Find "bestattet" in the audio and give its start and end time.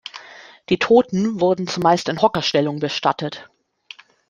2.79-3.51